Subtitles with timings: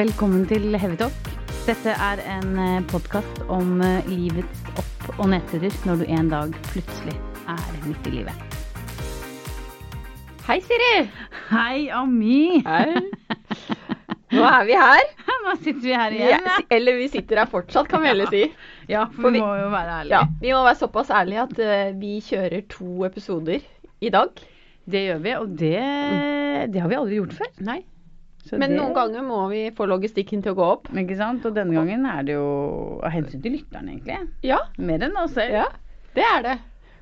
[0.00, 1.26] Velkommen til Hevetalk.
[1.66, 7.16] Dette er en podkast om eh, livets opp- og nedturer når du en dag plutselig
[7.52, 8.56] er midt i livet.
[10.46, 10.88] Hei, Siri.
[11.50, 12.62] Hei, Ami!
[12.64, 13.02] Hei.
[14.38, 15.04] Nå er vi her.
[15.44, 16.48] Nå sitter vi her igjen.
[16.48, 18.46] Ja, eller vi sitter her fortsatt, kan vi heller si.
[18.88, 20.16] Ja, for, For vi må jo være ærlige.
[20.16, 23.60] Ja, Vi må være såpass ærlige at eh, vi kjører to episoder
[24.00, 24.46] i dag.
[24.88, 25.78] Det gjør vi, og det,
[26.72, 27.56] det har vi aldri gjort før.
[27.68, 27.82] Nei.
[28.46, 30.88] Så Men det- noen ganger må vi få logistikken til å gå opp.
[30.96, 31.44] Ikke sant?
[31.46, 34.28] Og denne gangen er det jo av hensyn til lytterne, egentlig.
[34.42, 35.52] Ja, Mer enn oss selv.
[35.52, 35.66] ja
[36.14, 36.58] det er det.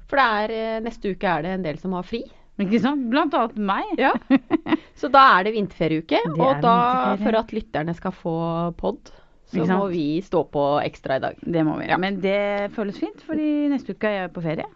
[0.08, 2.22] For det er, eh, neste uke er det en del som har fri.
[2.58, 3.08] Ikke sant?
[3.08, 3.84] Blant annet meg.
[3.98, 4.12] Ja.
[4.98, 6.18] Så da er det vinterferieuke.
[6.24, 6.74] Det Og da,
[7.14, 7.22] vinterferie.
[7.22, 8.98] for at lytterne skal få pod,
[9.46, 11.36] så må vi stå på ekstra i dag.
[11.40, 11.86] Det må vi.
[11.88, 11.96] Ja.
[11.96, 14.66] Men det føles fint, fordi neste uke er jeg på ferie.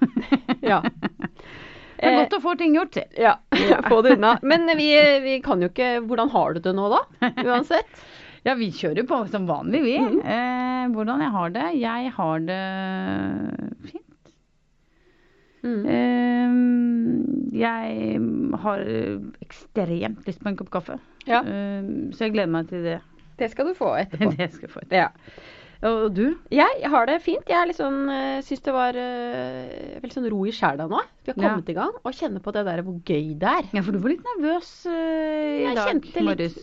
[0.62, 0.82] Ja.
[1.98, 2.96] Det er godt å få ting gjort.
[3.18, 3.34] Ja,
[3.88, 4.36] få det unna.
[4.46, 4.86] Men vi,
[5.24, 7.02] vi kan jo ikke Hvordan har du det nå, da?
[7.44, 7.90] Uansett.
[8.46, 9.96] Ja, vi kjører på som vanlig, vi.
[9.98, 10.20] Mm.
[10.22, 11.64] eh, hvordan jeg har det?
[11.82, 12.58] Jeg har det
[13.90, 14.30] fint.
[15.66, 15.82] Mm.
[15.90, 16.54] Eh,
[17.58, 18.20] jeg
[18.62, 18.84] har
[19.42, 21.00] ekstremt lyst på en kopp kaffe.
[21.26, 21.82] Ja, Eh,
[22.14, 23.00] så jeg gleder meg til det.
[23.42, 24.30] det skal du få etterpå.
[24.38, 24.86] det skal jeg få.
[24.86, 25.02] etterpå.
[25.02, 25.10] Ja.
[25.86, 26.24] Og du?
[26.50, 27.46] Jeg har det fint.
[27.46, 30.98] Jeg øh, syns det var uh, veldig sånn ro i sjela nå.
[31.22, 31.52] Vi har Ja.
[31.52, 33.68] kommet i gang og kjenner på det der hvor gøy det er.
[33.76, 36.58] Ja, for du var litt nervøs uh, i Jeg dag morges.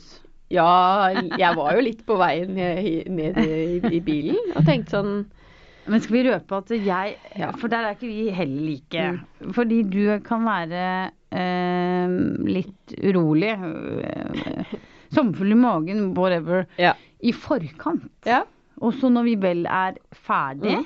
[0.52, 5.14] Ja, jeg var jo litt på veien ned, i, i bilen og tenkte sånn
[5.90, 7.50] Men skal vi røpe at jeg Ja.
[7.58, 9.06] For der er ikke vi heller like.
[9.56, 10.84] Fordi du kan være
[11.32, 13.54] eh, litt urolig.
[13.56, 14.76] eh,
[15.16, 16.66] Sommerfull i magen, whatever.
[16.78, 16.94] Ja.
[17.24, 18.10] I forkant.
[18.28, 18.44] Ja.
[18.82, 20.86] Og så når vi vel er ferdig, Mm.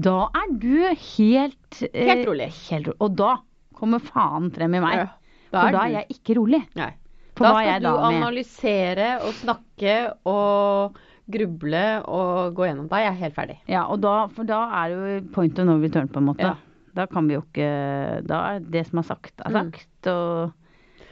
[0.00, 2.50] da er du helt eh, Helt rolig.
[2.70, 2.88] Helt.
[3.00, 3.36] Og da
[3.74, 4.96] kommer faen frem i meg.
[4.98, 5.06] Ja,
[5.50, 6.62] For da er du- jeg ikke rolig.
[6.76, 6.92] Nei.
[7.36, 10.96] For da skal jeg du da analysere og snakke og
[11.30, 12.88] gruble og gå gjennom.
[12.88, 13.58] Da er jeg helt ferdig.
[13.68, 16.40] Ja, og da, for da er det jo point of no return, på en måte.
[16.40, 16.54] Ja.
[16.94, 19.72] Da kan vi jo ikke Da er det som er sagt, er Mm.
[20.06, 20.52] Og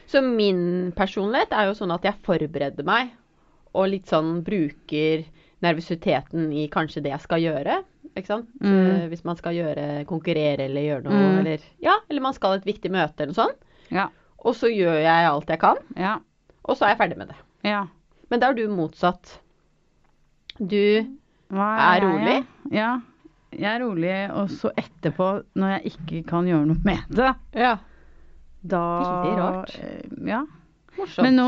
[0.09, 3.11] Så min personlighet er jo sånn at jeg forbereder meg,
[3.75, 5.25] og litt sånn bruker
[5.63, 7.79] nervøsiteten i kanskje det jeg skal gjøre.
[8.17, 8.49] Ikke sant?
[8.61, 8.75] Mm.
[8.91, 11.39] Eh, Hvis man skal gjøre, konkurrere eller gjøre noe, Mm.
[11.41, 13.57] eller Ja, eller man skal ha et viktig møte eller noe sånt.
[13.91, 14.09] ja.
[14.45, 16.19] Og så gjør jeg alt jeg kan, Ja.
[16.65, 17.37] og så er jeg ferdig med det.
[17.65, 17.87] ja.
[18.31, 19.39] Men da er du motsatt.
[20.59, 21.07] Du er,
[21.53, 22.47] Er jeg, rolig?
[22.73, 23.01] Ja.
[23.53, 27.77] Jeg er rolig, og så etterpå, når jeg ikke kan gjøre noe med det, Ja.
[28.67, 29.81] da Veldig rart.
[30.27, 30.45] Ja.
[30.99, 31.23] Morsomt.
[31.27, 31.47] Men nå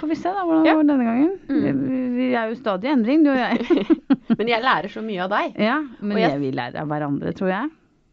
[0.00, 0.74] får vi se da hvordan det Ja.
[0.78, 1.32] går denne gangen.
[1.48, 1.82] Mm.
[1.88, 3.98] Vi, vi er jo stadig i endring, du og jeg.
[4.38, 5.54] Men jeg lærer så mye av deg.
[5.58, 7.70] ja, men jeg- vi lærer av hverandre, tror jeg.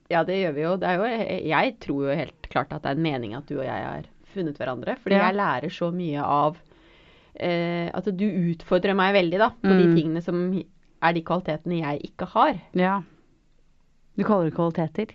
[0.10, 0.76] Ja, det gjør vi jo.
[0.78, 1.04] Det jo.
[1.50, 4.04] Jeg tror jo helt klart at det er en mening at du og jeg har
[4.36, 4.96] funnet hverandre.
[5.02, 5.26] Fordi Ja.
[5.32, 6.58] jeg lærer så mye av
[7.40, 9.78] eh, At du utfordrer meg veldig da, på Mm.
[9.82, 10.64] de tingene som
[11.04, 12.62] er de kvalitetene jeg ikke har.
[12.74, 13.02] Ja.
[14.18, 15.08] Du kaller det kvaliteter.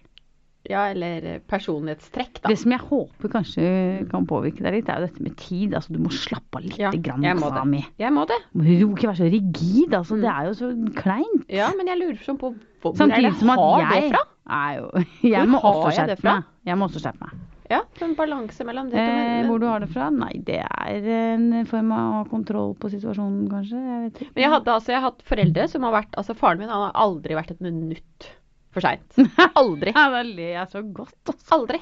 [0.68, 2.50] Ja, eller eh, personlighetstrekk, da.
[2.52, 3.64] Det som jeg håper kanskje
[4.10, 5.72] kan påvirke deg litt, er jo dette med tid.
[5.78, 7.84] Altså, du må slappe av litt Ja, grann, jeg må det.
[8.02, 8.36] Jeg må det.
[8.52, 9.94] Du må ikke være så rigid.
[9.96, 10.24] Altså, Mm.
[10.26, 10.68] Det er jo så
[11.00, 11.46] kleint.
[11.48, 14.24] Ja, men jeg lurer sånn på hvor, Samtidig som at jeg det fra?
[14.50, 16.34] er jo Jeg Hvor må også det skjerpe fra?
[16.34, 16.44] meg.
[16.66, 17.46] Jeg må også skjerpe meg.
[17.70, 18.98] Ja, en balanse mellom det.
[18.98, 20.08] Eh, men, hvor du har det fra?
[20.10, 21.04] Nei, det er
[21.36, 23.78] en form av kontroll på situasjonen, kanskje.
[23.78, 26.68] Jeg men jeg hadde altså jeg har hatt foreldre som har vært Altså faren min
[26.68, 28.26] han har aldri vært et minutt
[28.74, 29.16] for seint.
[29.60, 29.92] Aldri.
[29.96, 31.48] Ja, da ler jeg så godt, Også.
[31.56, 31.80] Aldri.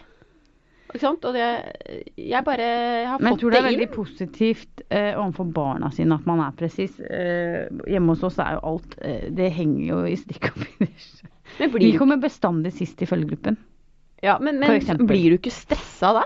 [0.88, 1.24] Ikke sant?
[1.28, 1.44] Og det
[2.16, 2.66] Jeg bare
[3.10, 3.92] har Men jeg fått tror det er veldig inn.
[3.92, 6.94] positivt eh, overfor barna sine at man er presis.
[7.04, 11.10] Eh, hjemme hos oss er jo alt eh, Det henger jo i stikk og finish.
[11.60, 13.58] Men Vi kommer bestandig sist i følgegruppen.
[14.24, 16.24] ja, men, men blir du ikke stressa da?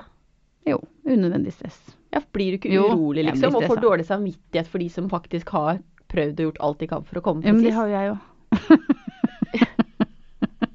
[0.67, 0.79] Jo,
[1.11, 1.81] unødvendig stress.
[2.15, 3.57] Ja, blir du ikke urolig, jeg liksom?
[3.59, 5.81] Og får dårlig samvittighet for de som faktisk har
[6.13, 7.81] prøvd og gjort alt de kan for å komme Ja, men det presis?
[7.81, 9.02] har jo jeg jo.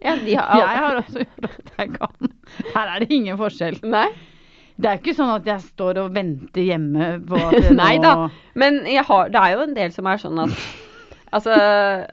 [0.07, 2.33] Ja, har, Jeg har også gjort alt jeg kan.
[2.73, 3.79] Her er det ingen forskjell.
[3.85, 4.07] Nei.
[4.77, 8.27] Det er ikke sånn at jeg står og venter hjemme på at Nei da.
[8.57, 10.67] Men har, det er jo en del som er sånn at
[11.27, 11.51] Altså,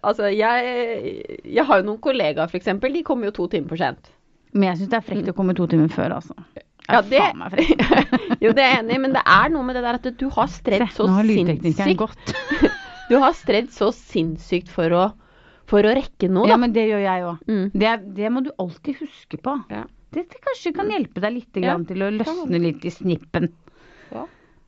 [0.02, 0.70] altså jeg,
[1.46, 2.73] jeg har jo noen kollegaer, f.eks.
[2.82, 4.08] De kommer jo to timer for sent.
[4.55, 6.35] Men jeg syns det er frekt å komme to timer før, altså.
[6.85, 7.20] Ja, Det
[8.44, 10.26] jo, det er jeg enig i, men det er noe med det der at du
[10.35, 12.35] har stredd så sinnssykt.
[13.05, 15.02] Du har stredd så sinnssykt for å,
[15.70, 16.52] for å rekke noe, Da.
[16.55, 17.44] Ja, men det gjør jeg òg.
[17.49, 17.66] Mm.
[17.72, 19.56] Det, er- det må du alltid huske på.
[19.70, 19.84] Ja.
[20.14, 23.49] Det, det kanskje kan hjelpe deg litt Ja, til å løsne litt i snippen.
[24.12, 24.26] Ja.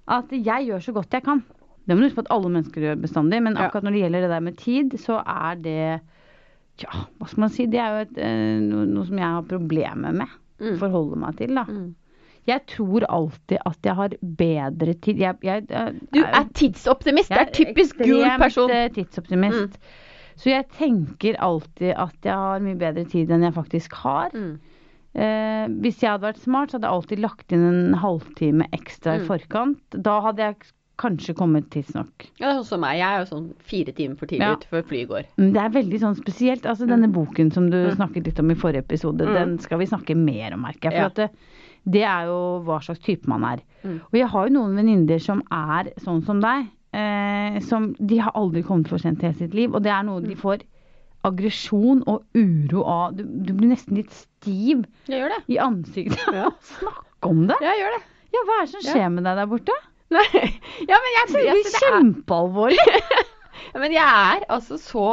[0.09, 1.45] At jeg gjør så godt jeg kan.
[1.87, 4.25] Det må du huske på at alle mennesker gjør bestandig, men akkurat når det gjelder
[4.27, 6.01] det der med tid, så er det
[6.77, 7.65] Tja, hva skal man si?
[7.73, 10.29] Det er jo et, eh, noe, noe som jeg har problemer med.
[10.61, 10.75] Mm.
[10.77, 11.63] Forholde meg til, da.
[11.65, 11.95] Mm.
[12.47, 15.17] Jeg tror alltid at jeg har bedre tid.
[15.23, 17.31] Jeg, jeg, jeg Du er tidsoptimist.
[17.33, 18.69] Det er typisk gul person.
[18.71, 19.57] ekstremt, tidsoptimist.
[19.57, 20.05] tidsoptimist.
[20.37, 24.31] Så jeg tenker alltid at jeg har mye bedre tid enn jeg faktisk har.
[24.37, 24.59] Mm.
[25.17, 29.15] Eh, hvis jeg hadde vært smart, så hadde jeg alltid lagt inn en halvtime ekstra
[29.17, 29.27] i Mm.
[29.31, 29.79] forkant.
[30.03, 30.57] Da hadde jeg
[30.99, 32.27] kanskje kommet tidsnok.
[32.41, 32.99] Ja, det er sånn som meg.
[32.99, 34.55] Jeg er jo sånn fire timer for tidlig Ja.
[34.57, 35.25] ute før flyet går.
[35.37, 36.63] Det er veldig sånn spesielt.
[36.67, 37.97] Altså denne boken som du Mm.
[37.97, 39.35] snakket litt om i forrige episode, Mm.
[39.35, 40.93] den skal vi snakke mer om, merker jeg.
[40.93, 41.07] For Ja.
[41.07, 41.31] at det,
[41.89, 43.59] det er jo hva slags type man er.
[43.85, 44.01] Mm.
[44.05, 46.67] Og jeg har jo noen venninner som er sånn som deg.
[46.97, 50.03] Eh, som De har aldri kommet for sent i hele sitt liv, og det er
[50.09, 50.41] noe de Mm.
[50.41, 50.63] får
[51.27, 53.17] aggresjon og uro av.
[53.19, 55.41] Du, du blir nesten litt stiv Jeg gjør det.
[55.53, 56.29] i ansiktet.
[56.29, 56.51] av Ja.
[56.79, 57.57] snakke om det!
[57.61, 58.03] Jeg gjør det.
[58.37, 58.93] Ja, hva er det som Ja.
[58.95, 59.77] skjer med deg der borte?
[60.11, 60.27] Nei.
[60.87, 62.79] Ja, men jeg, blir det er, kjempealvorlig.
[63.75, 65.07] ja, men jeg er altså så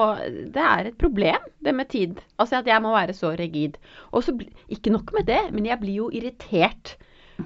[0.53, 2.19] Det er et problem, det med tid.
[2.37, 3.79] Altså at jeg må være så rigid.
[4.11, 4.35] Og så
[4.69, 6.95] Ikke nok med det, men jeg blir jo irritert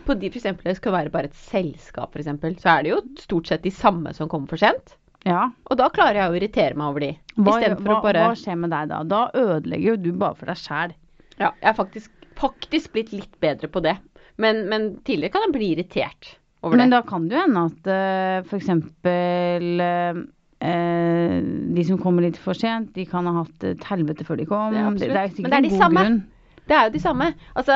[0.05, 0.47] på de f.eks.
[0.63, 2.31] det skal være bare et selskap, f.eks.
[2.61, 4.97] Så er det jo stort sett de samme som kommer for sent.
[5.27, 5.49] Ja.
[5.67, 7.11] Og da klarer jeg å irritere meg over de.
[7.35, 9.01] Hva, hva, bare hva skjer med deg da?
[9.07, 10.95] Da ødelegger jo du bare for deg sjæl.
[11.37, 13.97] Ja, jeg har faktisk, faktisk blitt litt bedre på det.
[14.41, 16.35] Men, men tidligere kan jeg bli irritert
[16.65, 18.69] over Men da kan det jo hende at uh, f.eks.
[19.07, 20.23] Uh,
[21.77, 24.73] de som kommer litt for sent, de kan ha hatt et helvete før de kom.
[24.73, 26.05] Ja, det, det er sikkert Men det er en de god samme.
[26.07, 26.19] grunn.
[26.67, 27.27] Det er jo de samme.
[27.55, 27.75] Altså,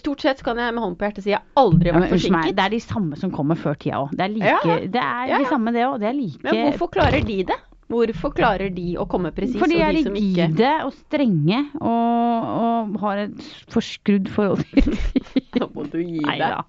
[0.00, 2.10] stort sett kan jeg med hånden på hjertet si jeg har aldri Ja, men, vært
[2.10, 2.56] meg, forsinket.
[2.56, 4.14] det er de samme som kommer før tida òg.
[4.16, 5.98] Det er, like, Ja, det er Ja, de samme det òg.
[6.00, 7.58] Det er like Men hvorfor klarer de det?
[7.88, 12.94] Hvorfor klarer de å komme presis, Fordi de er rigide ikke og strenge og, og
[13.02, 14.96] har et forskrudd forhold til
[15.60, 16.40] Nå må du gi deg.
[16.40, 16.62] Ja,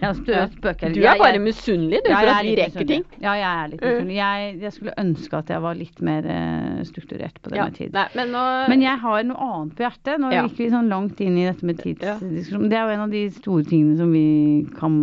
[0.00, 0.94] Jeg spøker.
[0.94, 3.04] Du Jeg- er bare jeg- misunnelig du, Ja, for at vi litt rekker ting.
[3.20, 3.88] Ja, jeg er litt Mm.
[3.92, 4.16] misunnelig.
[4.16, 7.64] Jeg, jeg skulle ønske at jeg var litt mer eh, strukturert på denne Ja.
[7.68, 7.92] med tid.
[7.92, 10.18] Nei, men nå Men jeg har noe annet på hjertet.
[10.20, 10.42] Nå Ja.
[10.48, 12.68] gikk vi sånn langt inn i dette med tidsdiskusjon.
[12.70, 14.94] Det er jo en av de store tingene som vi kan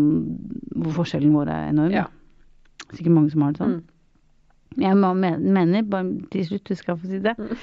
[0.75, 1.91] Hvor forskjellen vår er enorm.
[1.91, 2.05] Ja.
[2.93, 3.75] Sikkert mange som har det sånn.
[3.75, 3.83] Mm.
[4.79, 7.57] Jeg mener, bare til slutt, du skal få si det, Mm.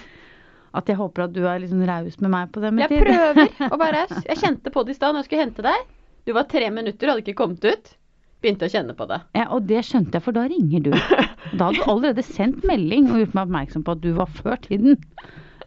[0.75, 3.07] at jeg håper at du er sånn raus med meg på det med Jeg tid.
[3.09, 4.25] prøver å være raus.
[4.29, 5.87] Jeg kjente på det i stad når jeg skulle hente deg.
[6.27, 7.95] Du var tre minutter, hadde ikke kommet ut.
[8.43, 9.17] Begynte å kjenne på det.
[9.35, 10.91] Ja, og det skjønte jeg, for da ringer du.
[10.93, 14.61] Da hadde du allerede sendt melding og gjort meg oppmerksom på at du var før
[14.63, 15.01] tiden.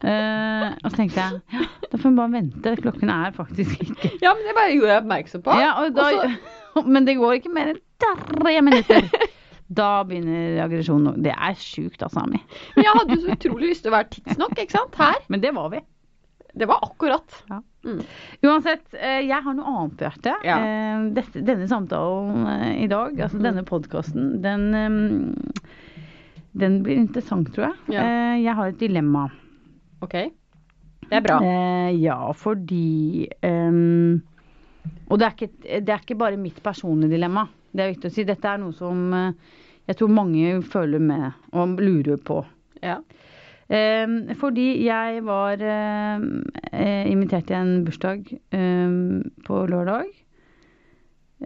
[0.02, 2.72] Uh, og så tenkte jeg ja, da får vi bare vente.
[2.82, 5.58] Klokken er faktisk ikke Ja, men det bare gjorde jeg oppmerksom på.
[5.62, 6.08] ja, og da,
[6.80, 9.10] Og Men det går ikke mer enn tre minutter.
[9.72, 11.22] Da begynner aggresjonen.
[11.24, 12.42] Det er sjukt, altså, Ami.
[12.76, 14.98] Men jeg hadde så utrolig lyst til å være tidsnok, ikke sant?
[15.00, 15.22] Her.
[15.32, 15.80] Men det var vi.
[16.60, 17.38] Det var akkurat.
[17.48, 17.62] Ja.
[17.88, 18.02] Mm.
[18.44, 20.44] Uansett, eh, jeg har noe annet på hjertet.
[20.46, 20.58] Ja.
[20.60, 23.46] Eh, Dette, denne samtalen eh, i dag, altså Mm.
[23.48, 25.72] denne podkasten, den, eh,
[26.60, 27.96] den blir interessant, tror jeg.
[27.96, 28.04] Ja.
[28.44, 29.30] Jeg har et dilemma.
[30.04, 30.18] OK.
[31.08, 31.40] Det er bra.
[31.96, 34.22] Ja, fordi um,
[35.12, 35.50] Og det er, ikke,
[35.84, 37.48] det er ikke bare mitt personlige dilemma.
[37.72, 38.28] Det er viktig å si.
[38.28, 39.60] Dette er noe som eh,
[39.90, 42.42] jeg tror mange føler med og lurer på.
[42.84, 43.00] Ja.
[43.72, 46.42] Ehm, fordi jeg var ehm,
[46.72, 50.10] eh, invitert til en bursdag ehm, på lørdag.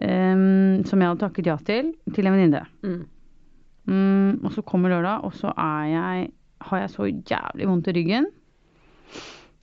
[0.02, 2.64] ehm, som jeg hadde takket ja til, til en venninne.
[2.82, 3.04] Mm.
[3.86, 6.30] Mm, og så kommer lørdag, og så er jeg,
[6.60, 8.26] har jeg så jævlig vondt i ryggen.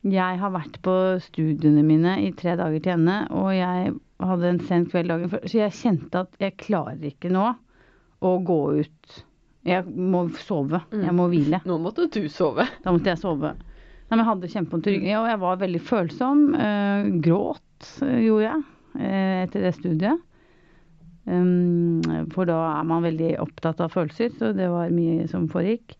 [0.03, 3.93] Jeg har vært på studiene mine i tre dager til ende, og jeg
[4.29, 5.45] hadde en sen kveld dagen før.
[5.49, 7.45] Så jeg kjente at jeg klarer ikke nå
[8.23, 9.21] å gå ut.
[9.67, 10.81] Jeg må sove.
[10.91, 11.05] Mm.
[11.07, 11.61] Jeg må hvile.
[11.67, 12.65] Nå måtte du sove.
[12.83, 13.53] Da måtte jeg sove.
[13.53, 16.41] Nei, men jeg hadde kjempevondt i ryggen, og jeg var veldig følsom.
[16.59, 18.65] Eh, gråt eh, gjorde jeg
[18.99, 20.29] eh, etter det studiet.
[21.23, 22.03] Um,
[22.33, 25.95] for da er man veldig opptatt av følelser, så det var mye som foregikk.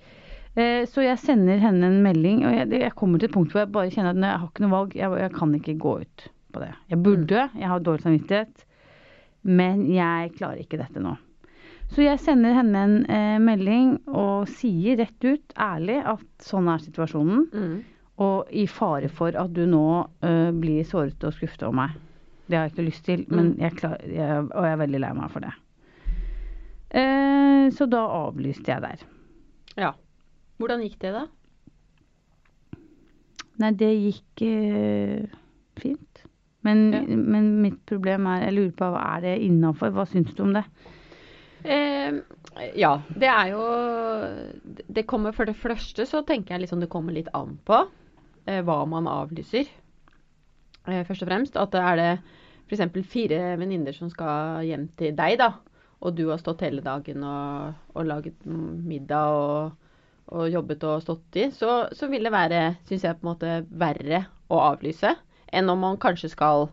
[0.59, 3.73] Eh, så jeg sender henne en melding, og jeg kommer til et punkt hvor jeg
[3.73, 4.97] bare kjenner at jeg har ikke noe valg.
[4.99, 6.71] Jeg, jeg kan ikke gå ut på det.
[6.91, 8.65] Jeg burde, jeg har dårlig samvittighet,
[9.43, 11.15] men jeg klarer ikke dette nå.
[11.93, 16.79] Så jeg sender henne en eh, melding og sier rett ut, ærlig, at sånn er
[16.81, 17.43] situasjonen.
[17.53, 17.75] Mm.
[18.23, 19.83] Og i fare for at du nå
[20.25, 21.99] eh, blir såret og skuffet over meg.
[22.47, 23.59] Det har jeg ikke lyst til, men Mm.
[23.61, 25.53] jeg klar, jeg, og jeg er veldig lei meg for det.
[26.93, 29.05] Eh, så da avlyste jeg der.
[29.79, 29.93] Ja.
[30.61, 31.23] Hvordan gikk det, da?
[33.61, 35.25] Nei, det gikk eh,
[35.81, 36.23] fint.
[36.63, 37.01] Men, Ja.
[37.07, 39.91] men mitt problem er Jeg lurer på hva er det innafor?
[39.91, 40.63] Hva syns du om det?
[41.63, 42.19] Eh,
[42.75, 43.63] ja, det er jo
[44.93, 47.77] Det kommer for det første så tenker jeg liksom det kommer litt an på
[48.47, 49.67] eh, hva man avlyser.
[50.87, 51.55] Eh, først og fremst.
[51.59, 52.09] At det er det
[52.67, 53.05] f.eks.
[53.07, 55.53] fire venninner som skal hjem til deg, da.
[56.03, 59.71] Og du har stått hele dagen og, og laget middag og,
[60.35, 61.45] og jobbet og stått i.
[61.55, 65.13] Så, så vil det være, syns jeg, på en måte verre å avlyse
[65.53, 66.69] enn om man kanskje skal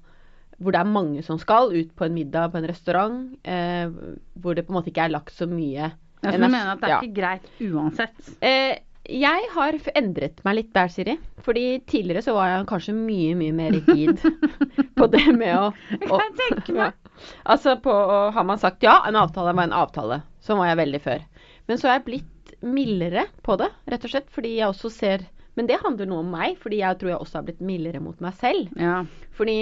[0.61, 3.89] hvor det er mange som skal ut på en middag på en restaurant, eh,
[4.37, 5.87] hvor det på en måte ikke er lagt så mye
[6.21, 6.99] Ja, så du mener at det er Ja.
[7.01, 8.19] ikke greit uansett?
[8.45, 8.75] Eh,
[9.11, 11.15] jeg har endret meg litt der, Siri.
[11.41, 14.21] Fordi tidligere så var jeg kanskje mye, mye mer rigid
[15.01, 16.93] på det med å, å kan tenke meg.
[17.53, 17.93] Altså på
[18.37, 20.21] Har man sagt ja, en avtale var en avtale.
[20.45, 21.25] Sånn var jeg veldig før.
[21.69, 24.29] Men så er jeg blitt mildere på det, rett og slett.
[24.33, 25.25] Fordi jeg også ser
[25.59, 28.21] Men det handler noe om meg, fordi jeg tror jeg også har blitt mildere mot
[28.23, 28.71] meg selv.
[28.79, 29.01] Ja.
[29.37, 29.57] Fordi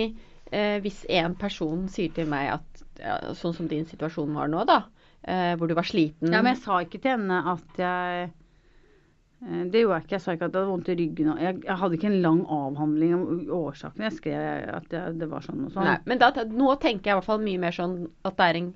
[0.52, 4.64] eh, hvis en person sier til meg at ja, Sånn som din situasjon var nå,
[4.66, 4.80] da.
[5.22, 6.32] Eh, hvor du var sliten.
[6.32, 10.14] ja, men jeg sa ikke til henne at jeg eh, Det gjorde jeg ikke.
[10.16, 11.30] Jeg sa ikke at jeg hadde vondt i ryggen.
[11.38, 13.24] Jeg, jeg hadde ikke en lang avhandling om
[13.60, 14.06] årsaken.
[14.08, 15.86] Jeg skrev at jeg, det var sånn og sånn.
[15.86, 18.60] Nei, men da, nå tenker jeg i hvert fall mye mer sånn at det er
[18.64, 18.72] en,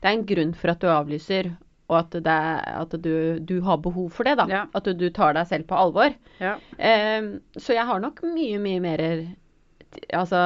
[0.00, 1.52] det er en grunn for at du avlyser,
[1.86, 4.36] og at, det at du, du har behov for det.
[4.40, 4.46] da.
[4.50, 4.62] Ja.
[4.74, 6.14] At du, du tar deg selv på alvor.
[6.42, 6.56] Ja.
[6.78, 9.04] Um, så jeg har nok mye, mye mer
[10.12, 10.38] Altså,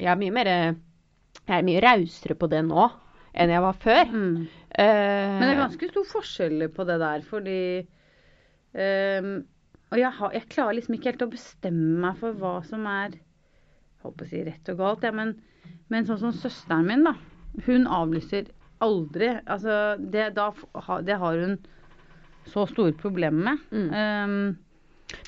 [0.00, 2.88] jeg er mye mer Jeg er mye rausere på det nå
[3.38, 4.08] enn jeg var før.
[4.10, 4.48] Mm.
[4.72, 7.60] Uh, Men det er ganske stor forskjell på det der, fordi
[8.72, 9.28] um,
[9.92, 13.14] Og jeg, har, jeg klarer liksom ikke helt å bestemme meg for hva som er
[13.98, 15.32] jeg håper å si rett og galt, ja, men,
[15.90, 17.16] men sånn som søsteren min, da.
[17.66, 18.46] Hun avlyser
[18.84, 19.28] aldri.
[19.46, 20.50] Altså, det, da,
[21.06, 21.58] det har hun
[22.48, 23.68] så store problemer med.
[23.72, 23.90] Mm.
[23.92, 24.56] Um,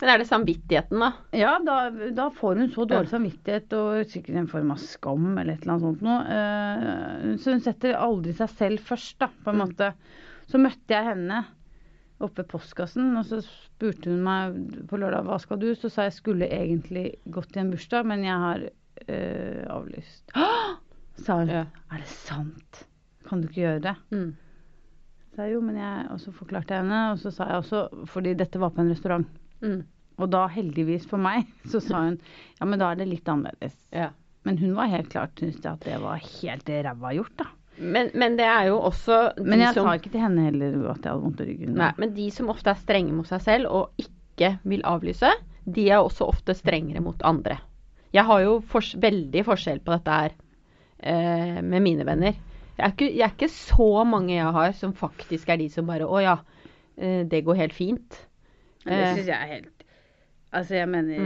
[0.00, 1.08] Men er det samvittigheten, da?
[1.36, 1.76] ja, da,
[2.12, 5.72] da får hun så dårlig samvittighet og sikkert en form av skam eller et eller
[5.78, 6.18] annet sånt noe.
[6.36, 9.62] Eh, så hun setter aldri seg selv først, da, på en Mm.
[9.64, 9.88] måte.
[10.52, 11.38] Så møtte jeg henne
[12.20, 14.58] oppe i postkassen, og så spurte hun meg
[14.90, 15.70] på lørdag hva skal du?
[15.74, 18.66] Så sa jeg skulle egentlig gått i en bursdag, men jeg har
[19.08, 20.28] eh, avlyst.
[21.24, 21.48] Sa hun.
[21.48, 21.64] Ja.
[21.92, 22.84] Er det sant?
[23.30, 23.96] Kan du ikke gjøre det?
[24.10, 24.30] Mm.
[25.30, 28.06] Så jeg jo, men jeg Og så forklarte jeg henne, og så sa jeg også
[28.10, 29.28] fordi dette var på en restaurant.
[29.62, 29.84] Mm.
[30.20, 33.78] Og da, heldigvis for meg, så sa hun ja, men da er det litt annerledes.
[33.94, 34.10] Ja.
[34.48, 37.50] Men hun var helt klart syntes at det var helt ræva gjort, da.
[37.80, 40.98] Men, men det er jo også Men jeg som sa ikke til henne heller at
[41.00, 41.76] jeg hadde vondt i ryggen.
[41.80, 45.30] Nei, men de som ofte er strenge mot seg selv og ikke vil avlyse,
[45.64, 47.56] de er også ofte strengere mot andre.
[48.12, 50.34] Jeg har jo fors veldig forskjell på dette her
[50.98, 52.36] eh, med mine venner.
[52.78, 55.86] Jeg er, ikke, jeg er ikke så mange jeg har som faktisk er de som
[55.90, 56.36] bare Å ja,
[56.96, 58.20] eh, det går helt fint.
[58.84, 59.76] Det Eh, syns jeg er helt
[60.52, 61.18] Altså, jeg mener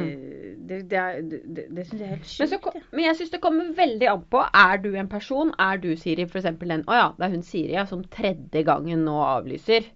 [0.68, 2.62] Det, det, er- det, det syns jeg er helt men, så, sjukt.
[2.64, 2.82] ko- jeg.
[2.92, 4.42] men jeg syns det kommer veldig an på.
[4.52, 5.52] Er du en person?
[5.58, 6.44] Er du Siri f.eks.
[6.60, 9.86] den Å ja, det er hun Siri ja, som tredje gangen nå avlyser.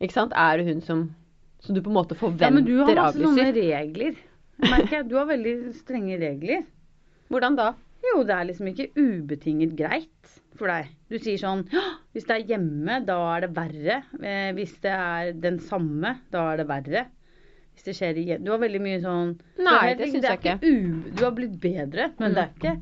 [0.00, 0.32] Ikke sant?
[0.36, 1.14] Er det hun som
[1.60, 2.46] Som du på en måte forventer avlyser?
[2.46, 4.14] Ja, men du har masse sånne regler.
[4.60, 5.08] Merker jeg.
[5.10, 6.62] Du har veldig strenge regler.
[7.28, 7.72] Hvordan da?
[8.04, 10.08] Jo, det er liksom ikke ubetinget greit
[10.58, 10.88] for deg.
[11.10, 11.62] Du sier sånn
[12.14, 13.96] Hvis det er hjemme, da er det verre.
[14.22, 17.02] Eh, hvis det er den samme, da er det verre.
[17.74, 20.56] Hvis det skjer igjen Du har veldig mye sånn Nei, det syns jeg ikke.
[20.64, 22.34] u, Du har blitt bedre, men Mm.
[22.34, 22.74] det er ikke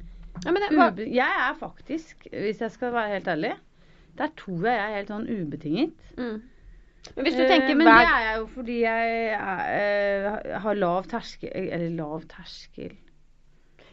[0.44, 3.52] Ja, men det, ube, Jeg er faktisk, hvis jeg skal være helt ærlig,
[4.18, 5.92] der tror jeg jeg er helt sånn ubetinget.
[6.16, 6.40] mm.
[7.16, 10.58] Men hvis du Eh, tenker men hver det er jeg jo fordi jeg er, er,
[10.58, 12.96] har lav terskel Eller lav terskel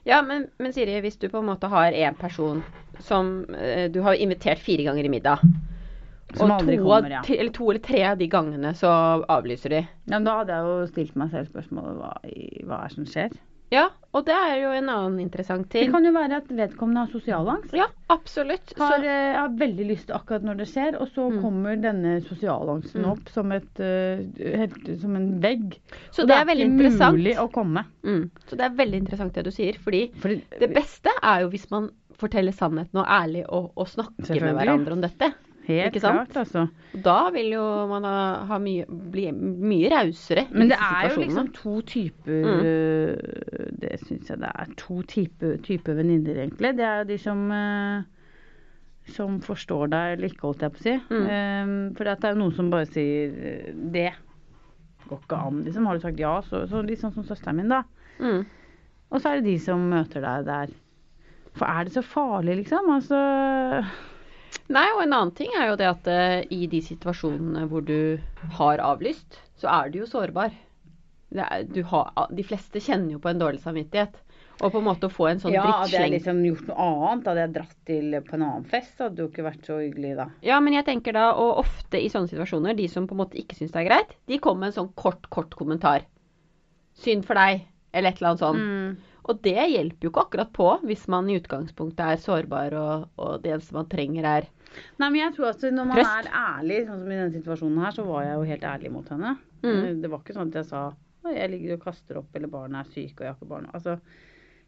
[0.06, 2.60] Ja, men, men Siri, hvis du på en måte har en person
[3.02, 5.42] som eh, du har invitert fire ganger i middag,
[6.36, 7.22] Som og to, kommer, ja.
[7.30, 8.92] eller to eller tre av de gangene så
[9.32, 9.82] avlyser de.
[10.06, 13.06] Ja, men da hadde jeg jo stilt meg selv spørsmålet hva, i- hva er som
[13.10, 13.34] skjer?
[13.76, 15.84] Ja, og det er jo en annen interessant ting.
[15.88, 17.74] Det kan jo være at vedkommende har sosialangst.
[17.76, 18.72] Ja, absolutt.
[18.80, 21.42] Har, Så, eh, har veldig lyst akkurat når det skjer, og så Mm.
[21.44, 23.10] kommer denne sosialangsten Mm.
[23.12, 24.24] opp som, et, eh,
[24.62, 25.76] helt, som en vegg.
[26.12, 27.18] så og det er veldig ikke interessant.
[27.18, 27.86] mulig å komme.
[28.04, 28.30] Mm.
[28.48, 29.74] Så det er veldig interessant det du sier.
[29.84, 34.40] Fordi Fordi, det beste er jo hvis man forteller sannheten og ærlig og, og snakker
[34.42, 35.34] med hverandre om dette.
[35.68, 36.66] Helt klart, altså.
[37.06, 38.18] Da vil jo man ha,
[38.50, 42.66] ha mye, bli mye rausere Men det er jo liksom to typer Mm.
[42.66, 46.76] eh, Det syns jeg det er to typer type venninner, egentlig.
[46.78, 48.04] Det er jo de som eh,
[49.16, 50.94] som forstår deg eller ikke, holdt jeg på å si.
[51.12, 51.26] Mm.
[51.30, 54.08] Eh, for det er jo noen som bare sier det.
[55.06, 55.86] Går ikke an, liksom.
[55.86, 57.84] Har du sagt ja, så, så sånn som søsteren min, da.
[58.18, 58.42] Mm.
[59.14, 60.74] Og så er det de som møter deg der.
[61.56, 62.90] For er det så farlig, liksom?
[62.98, 63.20] Altså
[64.74, 68.18] Nei, og en annen ting er jo det at uh, i de situasjonene hvor du
[68.58, 70.56] har avlyst, så er du jo sårbar.
[71.36, 74.18] Det er, du har, de fleste kjenner jo på en dårlig samvittighet.
[74.64, 77.26] Og på en måte å få en sånn Ja, hadde jeg liksom gjort noe annet,
[77.28, 80.14] hadde jeg dratt til på en annen fest, hadde det jo ikke vært så hyggelig
[80.22, 80.28] da.
[80.48, 83.40] Ja, men jeg tenker da, og ofte i sånne situasjoner, de som på en måte
[83.42, 86.08] ikke syns det er greit, de kommer med en sånn kort, kort kommentar.
[87.04, 88.64] Synd for deg, eller et eller annet sånt.
[88.64, 89.12] Mm.
[89.26, 93.40] Og det hjelper jo ikke akkurat på hvis man i utgangspunktet er sårbar, og, og
[93.42, 94.52] det eneste man trenger er
[95.00, 96.16] Nei, men jeg tror at når man Trøst.
[96.20, 99.12] er ærlig, sånn som i denne situasjonen her, så var jeg jo helt ærlig mot
[99.14, 99.30] henne.
[99.64, 100.02] Mm.
[100.04, 100.82] Det var ikke sånn at jeg sa
[101.34, 103.70] jeg ligger og kaster opp, eller barnet er syk, og jeg har ikke barn.
[103.74, 103.96] Altså,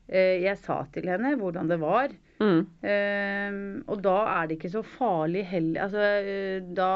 [0.07, 2.15] eh, jeg sa til henne hvordan det var.
[2.37, 2.59] Mm.
[2.85, 5.87] Um, og da er det ikke så farlig heller.
[5.87, 6.89] Altså, eh, da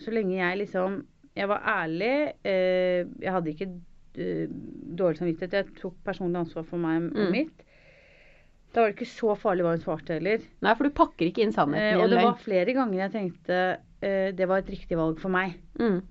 [0.00, 1.02] Så lenge jeg liksom
[1.36, 2.32] Jeg var ærlig.
[2.44, 3.72] Eh, jeg hadde ikke
[4.14, 5.52] dårlig samvittighet.
[5.58, 7.30] Jeg tok personlig ansvar for meg og Mm.
[7.32, 7.64] mitt.
[8.74, 10.38] Da var det ikke så farlig hva hun svarte heller.
[10.62, 13.12] Nei, for du pakker ikke inn Eh, sannheten eh, og det var flere ganger jeg
[13.12, 15.54] tenkte eh, det var et riktig valg for meg.
[15.78, 16.02] Mm.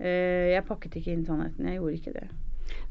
[0.00, 1.66] Eh, jeg pakket ikke inn sannheten.
[1.68, 2.28] Jeg gjorde ikke det.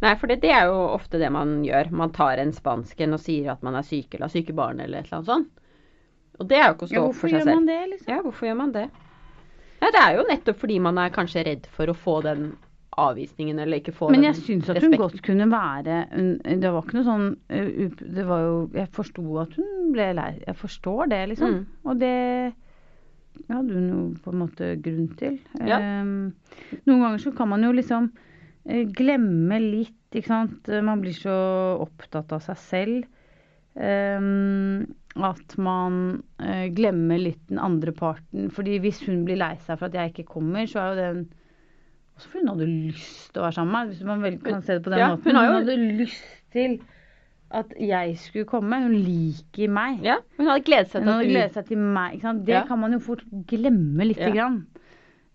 [0.01, 1.89] Nei, for det, det er jo ofte det man gjør.
[1.91, 5.00] Man tar en spansken og sier at man er syk eller har syke barn eller
[5.01, 5.50] et eller annet sånt.
[6.39, 7.55] Og det er jo ikke å stå Ja, opp for seg selv.
[7.55, 8.10] man det, liksom?
[8.13, 8.89] Ja, hvorfor gjør man det?
[9.81, 12.51] Nei, det er jo nettopp fordi man er kanskje redd for å få den
[13.00, 16.01] avvisningen eller ikke få Men jeg syns at hun godt kunne være
[16.43, 20.33] Det var ikke noe sånn uh, Det var jo Jeg forsto at hun ble lei.
[20.43, 21.55] Jeg forstår det, liksom.
[21.55, 21.88] Mm.
[21.88, 22.17] Og det
[23.48, 25.39] hadde hun jo på en måte grunn til.
[25.67, 25.79] Ja.
[26.03, 26.31] Um,
[26.88, 28.10] noen ganger så kan man jo liksom
[28.67, 30.71] eh, glemme litt, ikke sant.
[30.83, 31.36] Man blir så
[31.81, 33.10] opptatt av seg selv.
[33.75, 34.88] Um,
[35.19, 38.51] at man uh, glemmer litt den andre parten.
[38.53, 41.24] Fordi hvis hun blir lei seg for at jeg ikke kommer, så er jo den
[42.21, 43.91] også fordi hun hadde lyst til å være sammen med meg.
[43.95, 45.23] Hvis man vel kan se det på den Ja, måten.
[45.25, 46.23] hun har jo- hadde lyst
[46.53, 46.79] til
[47.51, 48.81] at jeg skulle komme.
[48.83, 50.01] Hun liker meg.
[50.05, 52.21] Ja, hun hadde gledet seg Hun til hadde gledet seg til meg.
[52.45, 52.65] Det Ja.
[52.67, 54.31] kan man jo fort glemme lite Ja.
[54.31, 54.65] grann.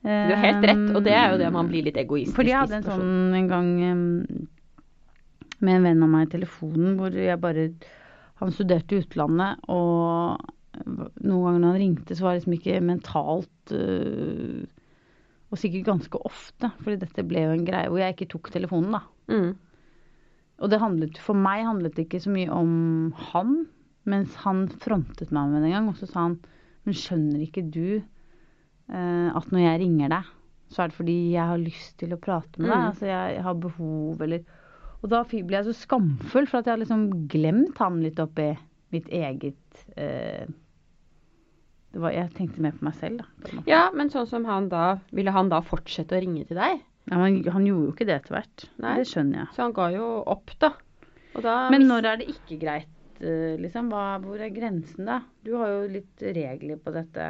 [0.02, 2.60] Du har helt rett, og det er jo det man blir litt egoistisk Fordi jeg
[2.60, 4.48] hadde en sånn en gang em,
[5.60, 7.72] med en venn av meg i telefonen hvor jeg bare
[8.38, 10.38] Han studerte i utlandet, og
[11.24, 14.66] noen ganger når han ringte, så var det liksom ikke mentalt øh,
[15.56, 18.98] Og sikkert ganske ofte, fordi dette ble jo en greie hvor jeg ikke tok telefonen,
[18.98, 19.00] da.
[19.32, 19.54] Mm.
[20.56, 22.74] Og det handlet, for meg handlet det ikke så mye om
[23.30, 23.56] han,
[24.08, 25.88] mens han frontet meg med det en gang.
[25.92, 26.38] Og så sa han
[26.86, 30.28] Men skjønner ikke du eh, at når jeg ringer deg,
[30.70, 32.76] så er det fordi jeg har lyst til å prate med deg?
[32.76, 32.90] Mm.
[32.92, 34.44] Altså jeg, har behov, eller
[35.02, 38.52] Og da ble jeg så skamfull for at jeg har liksom glemt han litt oppi
[38.94, 40.46] mitt eget eh,
[41.94, 43.60] var, Jeg tenkte mer på meg selv, da.
[43.66, 46.82] Ja, men sånn som han da Ville han da fortsette å ringe til deg?
[47.10, 48.64] Ja, men han gjorde jo ikke det etter hvert.
[48.82, 48.96] Nei.
[48.98, 49.48] Det skjønner jeg.
[49.54, 50.72] Så han ga jo opp, da.
[51.40, 52.88] Da Men når er det ikke greit,
[53.20, 53.90] eh, liksom?
[53.92, 55.20] Hva, hvor er grensen, da?
[55.46, 57.28] Du har jo litt regler på dette.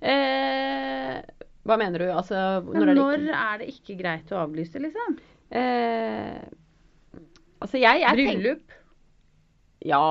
[0.00, 1.20] eh,
[1.66, 2.06] Hva mener du?
[2.12, 5.18] Altså, Når, når er det når ikke er det ikke greit å avlyse, liksom?
[5.50, 6.46] eh,
[7.56, 8.72] Altså, jeg, jeg Bryllup?
[9.88, 10.02] Ja.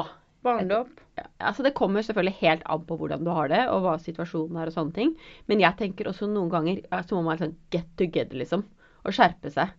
[0.45, 0.91] Barndom?
[1.39, 4.71] Altså Det kommer selvfølgelig helt an på hvordan du har det, og hva situasjonen er
[4.71, 5.15] og sånne ting.
[5.49, 8.65] Men jeg tenker også noen ganger så må man liksom get together, liksom.
[9.05, 9.73] Og skjerpe seg.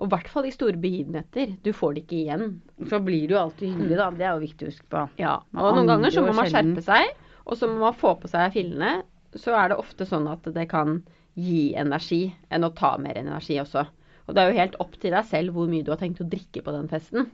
[0.00, 1.56] Og i hvert fall i store begivenheter.
[1.62, 2.46] Du får det ikke igjen.
[2.88, 4.10] Så blir det jo alltid hyggelig, da.
[4.16, 5.02] Det er jo viktig å huske på.
[5.20, 5.34] Ja.
[5.54, 7.12] Og noen ganger så må man skjerpe seg,
[7.44, 9.02] og så må man få på seg fillene.
[9.38, 11.00] Så er det ofte sånn at det kan
[11.38, 13.86] gi energi enn å ta mer energi også.
[14.26, 16.28] Og det er jo helt opp til deg selv hvor mye du har tenkt å
[16.28, 17.30] drikke på den festen.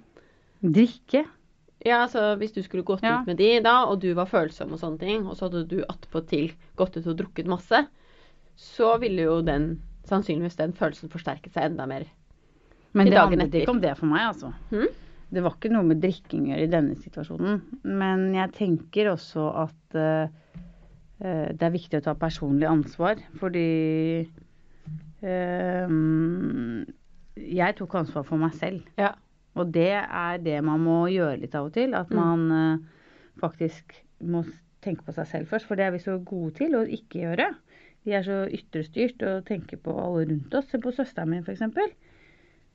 [0.62, 1.24] Drikke?
[1.88, 3.20] Ja, altså hvis du skulle gått Ja.
[3.20, 5.80] ut med de da, og du var følsom og sånne ting, og så hadde du
[5.88, 7.86] attpåtil gått ut og drukket masse,
[8.58, 12.06] så ville jo den sannsynligvis den følelsen forsterket seg enda mer.
[12.96, 14.52] Men det handlet ikke om det for meg, altså.
[14.70, 14.88] Hmm?
[15.28, 17.58] Det var ikke noe med drikking å gjøre i denne situasjonen.
[17.84, 20.30] Men jeg tenker også at eh,
[21.20, 24.28] det er viktig å ta personlig ansvar, fordi
[25.26, 25.88] uh,
[27.58, 28.86] jeg tok ansvar for meg selv.
[28.96, 29.12] Ja.
[29.58, 31.94] Og det er det man må gjøre litt av og til.
[31.94, 32.16] At Mm.
[32.16, 32.78] man eh,
[33.40, 34.44] faktisk må
[34.82, 35.66] tenke på seg selv først.
[35.66, 37.48] For det er vi så gode til å ikke gjøre.
[38.04, 40.68] Vi er så ytrestyrt og tenker på alle rundt oss.
[40.70, 41.60] Se på søsteren min, f.eks.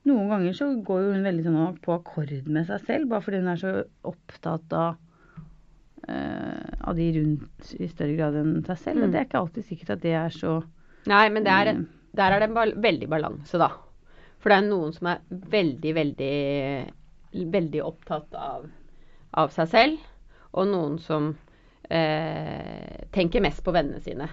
[0.06, 3.38] Noen ganger så går jo hun veldig sånn på akkord med seg selv, bare fordi
[3.39, 3.72] hun er så
[4.04, 4.98] opptatt av
[6.10, 9.00] uh, av de rundt i større grad enn seg selv.
[9.00, 9.06] Mm.
[9.08, 10.58] Og det er ikke alltid sikkert at det er så
[11.08, 11.88] Nei, men det er Mm.
[12.15, 13.69] der er det en ba veldig balanse, da.
[14.44, 16.34] For det er noen som er veldig, veldig,
[17.54, 18.66] veldig opptatt av,
[19.40, 20.08] av seg selv,
[20.52, 21.30] og noen som
[21.88, 24.28] eh, tenker mest på vennene sine.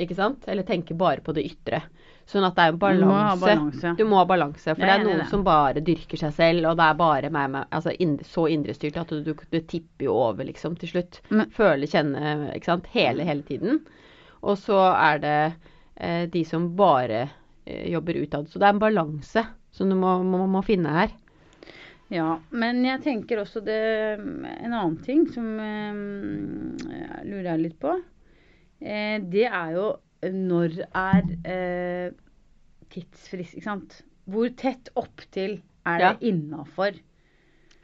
[0.00, 0.46] Ikke sant?
[0.48, 1.82] Eller tenker bare på det ytre.
[2.30, 3.92] Sånn at det er en balanse.
[3.98, 6.86] Du må ha balanse, for det er noen som bare dyrker seg selv, og det
[6.86, 10.78] er bare meg meg altså ind så indrestyrt at du, du, tipper jo over, liksom,
[10.80, 11.20] til slutt.
[11.28, 13.82] Føler Føle, kjenne, ikke sant, hele, hele tiden.
[14.40, 15.36] Og så er det
[16.00, 17.26] eh, de som bare
[17.66, 18.48] jobber utad.
[18.50, 19.44] Så det er en balanse
[19.74, 21.12] som du må, må, må finne her.
[22.10, 23.76] Ja, men jeg tenker også det
[24.18, 26.00] En annen ting som eh,
[26.90, 27.92] jeg lurer litt på,
[28.82, 29.84] eh, det er jo
[30.26, 32.08] når er eh,
[32.92, 34.00] tidsfrist, ikke sant?
[34.30, 36.16] Hvor tett opptil er det Ja.
[36.32, 36.98] innafor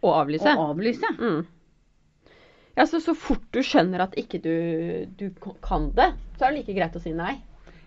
[0.03, 0.51] å avlyse.
[0.53, 1.09] avlyse?
[1.17, 1.47] Mm.
[2.77, 4.53] Ja, så, så fort du skjønner at ikke du,
[5.17, 5.31] du
[5.65, 7.39] kan det, så er det like greit å si nei.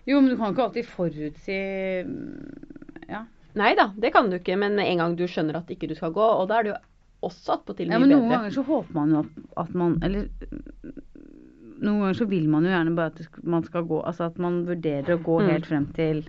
[0.08, 1.58] Jo, men du kan ikke alltid forutsi
[2.06, 3.24] mm, Ja.
[3.58, 5.94] Nei da, det kan du ikke, men med en gang du skjønner at ikke du
[5.98, 6.78] skal gå, og da er det jo
[7.28, 8.36] også attpåtil Ja, mye men noen bedre.
[8.38, 9.32] ganger så håper man jo at,
[9.64, 10.28] at man Eller
[11.80, 14.62] noen ganger så vil man jo gjerne bare at man skal gå Altså at man
[14.68, 15.50] vurderer å gå Mm.
[15.50, 16.22] helt frem til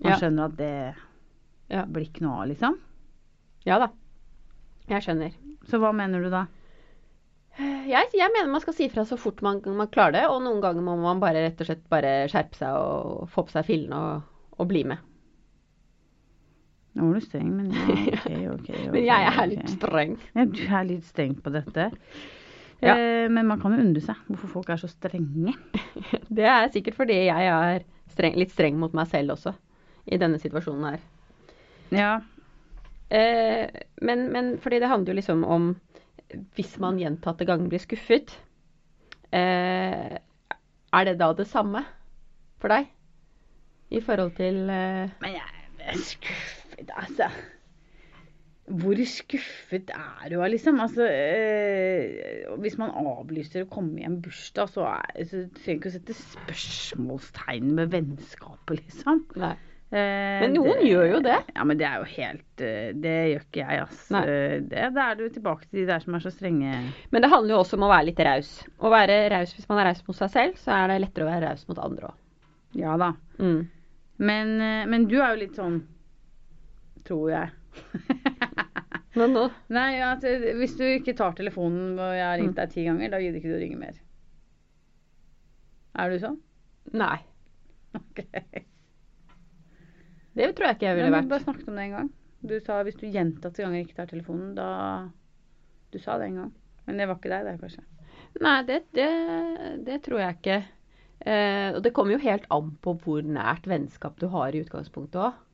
[0.00, 0.18] man Ja.
[0.20, 0.94] skjønner at det
[1.70, 1.84] Ja.
[1.84, 2.78] blir ikke noe av, liksom.
[3.66, 3.88] Ja da.
[4.88, 5.32] Jeg skjønner.
[5.66, 6.46] Så hva mener du da?
[7.58, 10.60] Jeg, jeg mener man skal si fra så fort man, man klarer det, og noen
[10.62, 13.98] ganger må man bare rett og slett bare skjerpe seg og få på seg fillene
[13.98, 14.26] og,
[14.62, 15.02] og bli med.
[16.98, 20.14] Nå var du streng, men ja, ok, okay, okay, Men jeg er litt streng.
[20.34, 21.90] Ja, du er litt streng på dette.
[22.78, 22.94] Ja.
[22.94, 25.54] Eh, men man kan jo undre seg hvorfor folk er så strenge.
[26.38, 29.54] Det er sikkert fordi jeg er streng, litt streng mot meg selv også,
[30.06, 31.06] i denne situasjonen her.
[31.94, 32.12] Ja.
[33.10, 33.66] Eh,
[34.04, 35.70] men, men fordi det handler jo liksom om
[36.56, 38.34] hvis man gjentatte ganger blir skuffet,
[39.32, 40.16] eh,
[40.92, 41.84] er det da det samme
[42.60, 42.88] for deg?
[43.90, 47.30] I forhold til eh, Men jeg er skuffet, altså.
[48.68, 50.80] Hvor skuffet er du, liksom?
[50.84, 55.72] Altså, eh, hvis man avlyser å komme i en bursdag, så, er, så trenger du
[55.78, 59.24] ikke å sette spørsmålstegn med vennskapet, liksom.
[59.40, 59.54] Nei.
[59.88, 61.36] Eh, Men noen gjør jo det.
[61.56, 64.02] Ja, men det er jo helt eh, Det gjør ikke jeg, ass.
[64.12, 66.74] Eh, Det, da er du tilbake til de der som er så strenge.
[67.10, 68.50] Men det handler jo også om å være litt raus.
[68.84, 71.30] Å være raus hvis man er raus mot seg selv, så er det lettere å
[71.30, 72.18] være raus mot andre òg.
[72.76, 73.14] Ja da.
[73.40, 73.62] Mm.
[74.28, 74.52] Men,
[74.92, 75.80] men du er jo litt sånn
[77.08, 77.48] Tror jeg.
[79.18, 80.20] Men nå Nei, at
[80.58, 82.58] hvis du ikke tar telefonen og jeg har ringt Mm.
[82.60, 83.96] deg ti ganger, da gidder ikke du å ringe mer.
[85.98, 86.36] Er du sånn?
[86.92, 87.16] Nei.
[87.96, 88.20] Ok.
[90.38, 91.30] Det tror jeg ikke jeg ville vi vært.
[91.32, 92.10] bare snakket om det en gang.
[92.48, 94.68] Du sa hvis du gjentatte ganger ikke tar telefonen, da
[95.92, 96.50] Du sa det en gang.
[96.86, 97.82] Men det var ikke deg, det, kanskje.
[98.44, 99.08] Nei, det, det,
[99.86, 100.58] det tror jeg ikke.
[101.26, 105.18] Eh, og det kommer jo helt an på hvor nært vennskap du har i utgangspunktet
[105.18, 105.44] òg.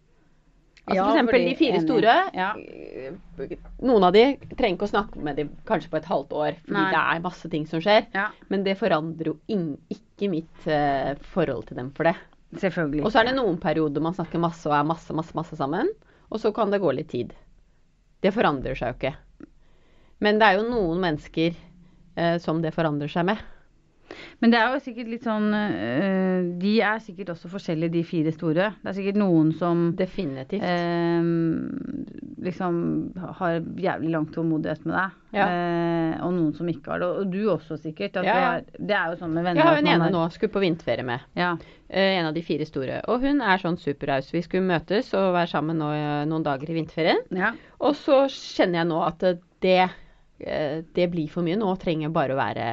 [0.84, 2.14] Altså Ja, for eksempel de fire store.
[2.36, 2.50] Ja.
[2.60, 6.58] eh, Noen av de trenger ikke å snakke med dem kanskje på et halvt år,
[6.66, 6.90] fordi Nei.
[6.92, 8.04] det er masse ting som skjer.
[8.12, 12.14] Ja, Men det forandrer jo ikke mitt uh, forhold til dem for det.
[12.60, 13.04] Selvfølgelig.
[13.04, 15.90] Og så er det noen perioder man snakker masse og er masse, masse, masse sammen.
[16.30, 17.34] Og så kan det gå litt tid.
[18.24, 19.14] Det forandrer seg jo ikke.
[20.24, 23.42] Men det er jo noen mennesker eh, som det forandrer seg med.
[24.42, 28.32] Men det er jo sikkert litt sånn øh, De er sikkert også forskjellige, de fire
[28.34, 28.70] store.
[28.82, 30.64] Det er sikkert noen som Definitivt.
[30.64, 31.28] Øh,
[32.44, 32.80] liksom
[33.38, 35.20] har jævlig lang tålmodighet med deg.
[35.34, 35.46] Ja.
[35.48, 37.10] Øh, og noen som ikke har det.
[37.22, 38.18] Og du også sikkert.
[38.20, 38.34] Ja, ja.
[38.34, 40.54] Det, er, det er jo sånn med venner Jeg har jo en ene nå, skulle
[40.54, 41.26] på vinterferie med.
[41.38, 41.54] Ja.
[41.94, 43.00] En av de fire store.
[43.12, 44.32] Og hun er sånn superraus.
[44.34, 45.90] Vi skulle møtes og være sammen nå
[46.30, 47.22] noen dager i vinterferien.
[47.34, 47.54] ja.
[47.84, 49.24] Og så kjenner jeg nå at
[49.60, 49.80] det,
[50.96, 51.58] det blir for mye.
[51.60, 52.68] Nå trenger bare å være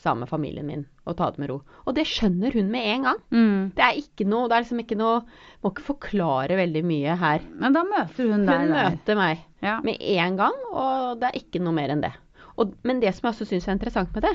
[0.00, 1.58] sammen med familien min og ta det med ro.
[1.86, 3.18] Og det skjønner hun med en gang.
[3.34, 3.62] Mm.
[3.76, 5.18] Det er ikke noe Det er liksom ikke noe
[5.62, 7.44] Må ikke forklare veldig mye her.
[7.60, 8.90] Men da møter hun Hun deg der.
[8.94, 9.74] møter meg Ja.
[9.84, 12.12] med en gang, og det er ikke noe mer enn det.
[12.56, 14.32] Og, men det som jeg også syns er interessant med det,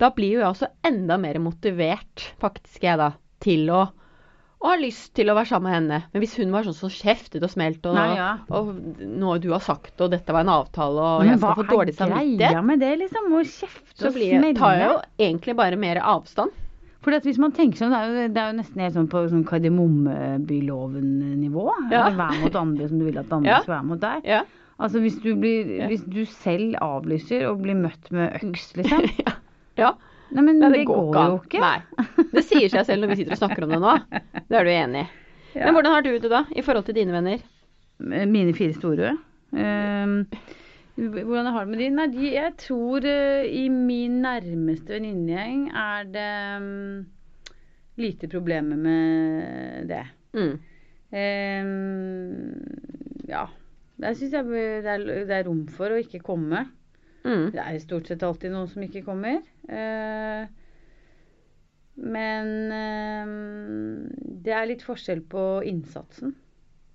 [0.00, 3.84] da blir jo jeg også enda mer motivert, faktisk jeg da, til å
[4.60, 5.98] og har lyst til å være sammen med henne.
[6.12, 8.26] Men hvis hun var sånn som kjeftet og smelt og, Nei, ja.
[8.52, 11.64] og noe du har sagt, og dette var en avtale, og Men jeg hva skal
[11.64, 11.94] få er
[12.42, 13.30] greia med det, liksom?
[13.32, 14.50] Å kjefte og smelle?
[14.52, 14.98] Så tar jeg jo
[15.30, 16.52] egentlig bare mer avstand.
[17.00, 19.06] Fordi at hvis man tenker sånn, det er jo, det er jo nesten helt sånn
[19.08, 21.62] på sånn Kardemommebyloven-nivå.
[21.88, 22.02] Ja.
[22.06, 23.60] Eller Vær mot andre som du vil at andre Ja.
[23.64, 24.18] skal være mot deg.
[24.28, 24.42] Ja.
[24.80, 25.86] Altså hvis du, blir, Ja.
[25.88, 29.08] hvis du selv avlyser og blir møtt med øks, liksom.
[29.80, 29.94] ja.
[30.30, 31.62] Nei, men Nei, det, går, jo ikke.
[31.62, 31.78] Nei.
[32.30, 33.96] Det sier seg selv når vi sitter og snakker om det nå.
[34.46, 35.08] Det er du enig i.
[35.56, 35.64] Ja.
[35.66, 37.42] Men hvordan har du det da, i forhold til dine venner?
[38.00, 39.16] Mine fire store.
[39.50, 40.20] Ehm,
[40.94, 41.88] hvordan jeg har det med de?
[41.96, 47.06] Nei, de, jeg tror uh, i min nærmeste venninnegjeng er det um,
[48.00, 50.04] lite problemer med det.
[50.38, 50.54] Mm.
[51.10, 52.60] Um,
[53.28, 53.48] ja.
[54.00, 56.68] Der syns jeg det er, det er rom for å ikke komme.
[57.24, 57.50] Mm.
[57.52, 59.42] Det er stort sett alltid noen som ikke kommer.
[59.68, 60.46] Eh,
[62.00, 63.34] men eh,
[64.46, 66.34] det er litt forskjell på innsatsen,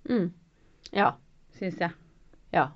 [0.06, 0.28] Mm.
[0.94, 1.12] Ja.
[1.58, 1.90] syns jeg.
[2.54, 2.68] Ja.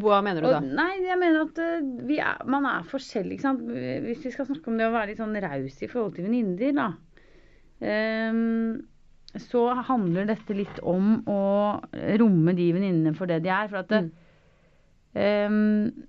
[0.00, 0.58] Hva mener du da?
[0.58, 3.60] Og, nei, jeg mener at uh, vi er, man er forskjellig, ikke sant.
[3.68, 6.72] Hvis vi skal snakke om det å være litt sånn raus i forhold til venninner,
[6.74, 6.86] da.
[7.84, 8.80] Um,
[9.38, 11.38] så handler dette litt om å
[12.22, 13.68] romme de venninnene for det de er.
[13.70, 14.10] For at det, Mm.
[15.20, 16.06] ehm,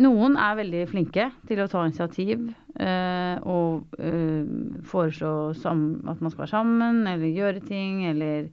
[0.00, 2.46] noen er veldig flinke til å ta initiativ
[2.80, 4.50] eh, og eh,
[4.88, 8.48] foreslå sam at man skal være sammen, eller gjøre ting, eller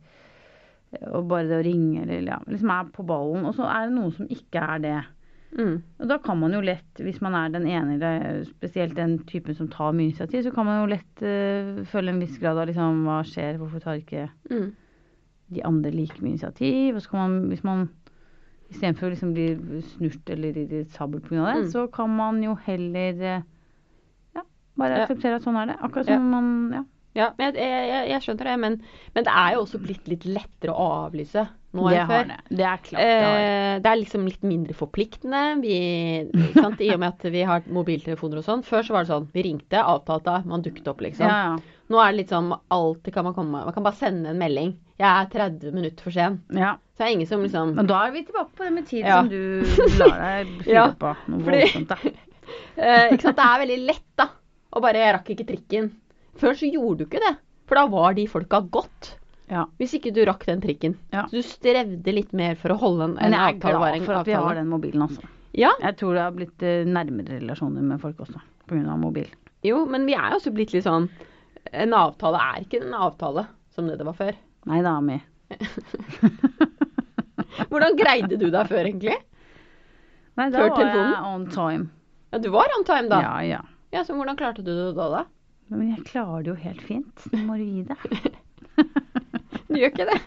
[1.11, 3.43] og bare det å ringe, eller ja, liksom er på ballen.
[3.49, 4.97] Og så er det noen som ikke er det.
[5.57, 5.73] Mm.
[5.99, 9.55] Og da kan man jo lett, hvis man er den ene, eller spesielt den typen
[9.57, 12.69] som tar mye initiativ, så kan man jo lett eh, føle en viss grad av
[12.71, 13.59] liksom Hva skjer?
[13.61, 14.69] Hvorfor tar ikke Mm.
[15.55, 16.95] de andre like mye initiativ.
[16.95, 17.87] Og så kan man, hvis man
[18.69, 21.53] istedenfor å liksom bli snurt eller irritabel pga.
[21.53, 21.71] det, Mm.
[21.71, 23.41] så kan man jo heller eh,
[24.35, 24.43] ja,
[24.75, 25.77] bare akseptere at sånn er det.
[25.81, 26.83] Akkurat som man Ja.
[27.17, 28.75] Ja, men jeg, jeg, jeg skjønner det, men,
[29.15, 32.27] men det er jo også blitt litt lettere å avlyse nå enn før.
[32.29, 32.37] det.
[32.57, 33.15] Det er klart det.
[33.43, 35.41] Eh, det er liksom litt mindre forpliktende.
[35.61, 35.77] Vi,
[36.55, 36.79] sant?
[36.81, 38.63] I og med at vi har mobiltelefoner og sånn.
[38.65, 41.27] Før så var det sånn vi ringte, avtalte, man dukket opp, liksom.
[41.27, 41.81] Ja, ja.
[41.87, 44.73] Nå er det litt sånn alltid kan man komme Man kan bare sende en melding.
[44.99, 46.39] Jeg er 30 minutter for sen.
[46.57, 46.73] ja.
[46.97, 49.05] Så det er ingen som liksom Men da er vi tilbake på det med tid
[49.05, 49.61] som du
[49.99, 51.11] lar deg fyre på.
[51.29, 51.97] Noe fordi- voldsomt, da.
[52.81, 53.37] eh, Ikke sant.
[53.37, 54.25] Det er veldig lett, da.
[54.73, 55.91] Og bare Jeg rakk ikke trikken.
[56.37, 57.35] Før så gjorde du ikke det.
[57.67, 59.15] For da var de folka gått.
[59.51, 59.65] Ja.
[59.79, 60.97] Hvis ikke du rakk den trikken.
[61.13, 61.25] Ja.
[61.31, 64.27] Så du strevde litt mer for å holde en, Men jeg er glad for at
[64.27, 65.23] vi har den mobilen, altså.
[65.57, 68.97] Ja, Jeg tror det har blitt eh, nærmere relasjoner med folk også, pga.
[68.99, 69.29] mobil.
[69.65, 71.07] jo, men vi er jo også blitt litt sånn
[71.73, 74.35] En avtale er ikke en avtale som det det var før.
[74.69, 75.21] Nei, dame.
[77.71, 79.15] Hvordan greide du deg før, egentlig?
[80.37, 81.89] Nei, da Før var jeg on time.
[82.31, 83.21] Ja, Du var on time, da.
[83.23, 83.61] Ja, ja.
[83.95, 85.23] Ja, Så hvordan klarte du det da, da?
[85.71, 87.25] Men jeg klarer det jo helt fint.
[87.33, 87.99] Nå må du gi deg.
[89.67, 90.17] Du gjør ikke det.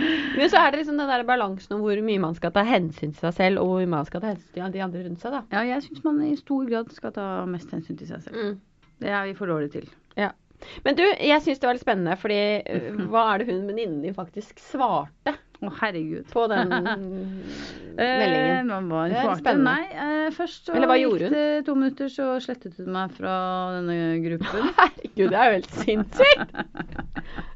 [0.00, 3.12] Men så er det liksom den der balansen om hvor mye man skal ta hensyn
[3.12, 5.34] til seg selv, og hvor mye man skal ta hensyn til de andre rundt seg,
[5.34, 5.42] da.
[5.52, 8.38] Ja, jeg syns man i stor grad skal ta mest hensyn til seg selv.
[8.38, 8.86] Mm.
[9.02, 9.90] Det er vi for dårlige til.
[10.16, 10.30] Ja.
[10.86, 12.40] Men du, jeg syns det var litt spennende, fordi
[13.12, 16.24] hva er det hun venninnen din faktisk svarte Å, herregud.
[16.32, 16.70] på den
[18.00, 18.70] Eh, meldingen?
[18.70, 19.64] Eh, er spennende.
[19.66, 21.34] Nei, eh, først så Eller hva gikk gjorde hun?
[21.34, 23.34] det to minutter, så slettet hun meg fra
[23.76, 24.70] denne gruppen.
[24.78, 26.54] Herregud, det er jo helt sinnssykt!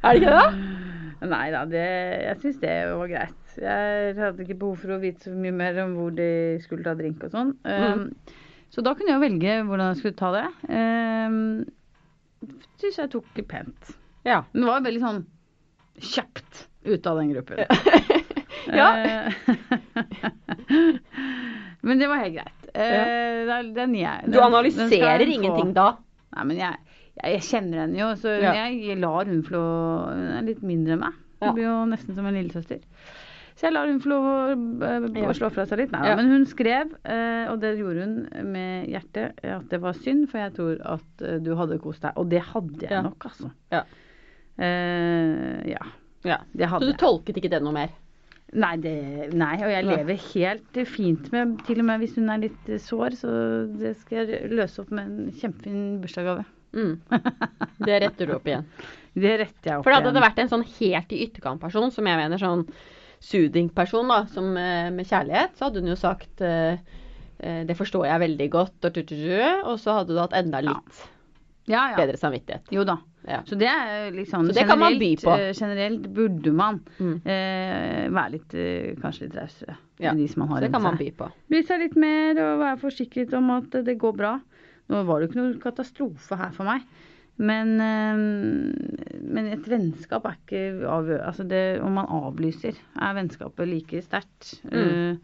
[0.04, 0.50] Er det ikke det?
[1.34, 1.86] Nei da, det,
[2.26, 3.54] jeg syns det var greit.
[3.56, 6.28] Jeg hadde ikke behov for å vite så mye mer om hvor de
[6.64, 7.54] skulle ta drink og sånn.
[7.64, 8.02] Um,
[8.74, 10.44] så da kunne jeg jo velge hvordan jeg skulle ta det.
[10.68, 11.38] Um,
[12.82, 13.94] syns jeg tok det pent.
[14.28, 14.42] Ja.
[14.52, 15.22] Men det var veldig sånn
[16.02, 17.58] kjapt ut av den gruppen.
[18.72, 18.96] Ja.
[19.04, 19.32] Eh,
[21.84, 22.62] men det var helt greit.
[22.74, 25.32] Eh, er- Den, jeg, Du den- du analyserer få.
[25.34, 25.96] ingenting da?
[26.36, 26.74] Nei, men jeg,
[27.22, 28.52] jeg, jeg kjenner henne jo, så Ja.
[28.54, 29.60] jeg lar hun få
[30.08, 31.12] Hun er litt mindre enn meg.
[31.40, 31.52] Hun Ja.
[31.52, 32.80] blir jo nesten som en lillesøster.
[33.54, 35.32] Så jeg lar hun få lov å eh, Ja.
[35.32, 35.92] slå fra seg litt.
[35.92, 36.16] Nei, Ja.
[36.16, 36.86] Men hun skrev,
[37.50, 41.54] og det gjorde hun med hjertet, at det var synd, for jeg tror at du
[41.54, 42.12] hadde kost deg.
[42.16, 43.02] Og det hadde jeg Ja.
[43.02, 43.50] nok, altså.
[43.70, 43.82] Ja.
[44.58, 45.78] Uh, ja.
[46.24, 46.40] Ja.
[46.52, 47.92] Det Så du tolket ikke det noe mer?
[48.54, 48.94] Nei, det,
[49.34, 53.16] nei, og jeg lever helt fint med Til og med hvis hun er litt sår,
[53.18, 53.30] så
[53.80, 56.44] det skal jeg løse opp med en kjempefin bursdagsgave.
[56.74, 56.92] Mm.
[57.86, 58.68] Det retter du opp igjen.
[59.14, 60.16] Det retter jeg opp For da hadde igjen.
[60.16, 62.64] det vært en sånn helt i ytterkant-person, som jeg mener sånn
[63.22, 66.80] soothing-person, da, som eh, med kjærlighet, så hadde hun jo sagt eh,
[67.38, 68.98] eh, det forstår jeg veldig godt, og,
[69.70, 71.04] og så hadde du hatt enda litt
[71.70, 71.96] ja, ja.
[72.00, 72.74] bedre samvittighet.
[72.74, 72.98] Jo da.
[73.26, 73.38] Ja.
[73.48, 75.30] Så det er liksom Så det kan man by på.
[75.38, 77.20] eh, Generelt burde man Mm.
[77.24, 80.82] eh, være litt eh, kanskje litt rausere Ja, de som man har Så det kan
[80.82, 81.30] man by på.
[81.48, 84.40] Bry seg litt mer og være forsikret om at det går bra.
[84.90, 86.82] Nå var det jo ikke noen katastrofe her for meg.
[87.36, 88.16] Men, eh,
[89.24, 94.60] men et vennskap er ikke avgjørende Altså om man avlyser, er vennskapet like sterkt.
[94.70, 94.76] Mm.
[94.78, 95.16] Eh,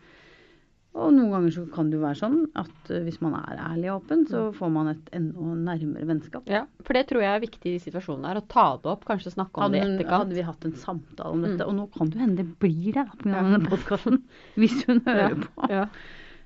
[0.94, 3.90] og noen ganger så kan det jo være sånn at eh, hvis man er ærlig
[3.92, 6.42] og åpen, så får man et enda nærmere vennskap.
[6.50, 9.30] Ja, for det tror jeg er viktig i situasjonen her, å ta det opp, kanskje
[9.36, 10.24] snakke om Hadde, det i etterkant.
[10.24, 11.68] hadde vi hatt en samtale om dette, Mm.
[11.68, 13.30] og nå kan det jo hende det blir det pga.
[13.30, 13.42] Ja.
[13.46, 14.22] denne podkasten,
[14.60, 15.70] hvis hun hører på.
[15.70, 15.86] Ja.